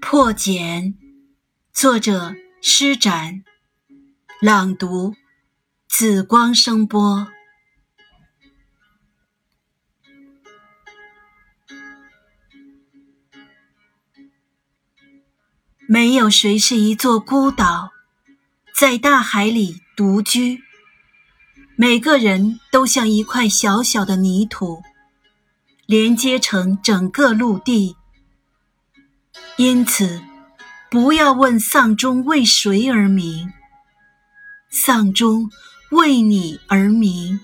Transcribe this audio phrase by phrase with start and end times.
[0.00, 0.94] 破茧，
[1.72, 3.44] 作者施展，
[4.40, 5.14] 朗读
[5.88, 7.28] 紫光声波。
[15.86, 17.90] 没有谁是一座孤岛，
[18.74, 20.62] 在大海里独居。
[21.76, 24.82] 每个人都像一块小小的泥土，
[25.86, 27.96] 连接成整个陆地。
[29.60, 30.22] 因此，
[30.90, 33.52] 不要问丧钟为谁而鸣，
[34.70, 35.50] 丧钟
[35.90, 37.40] 为你而鸣。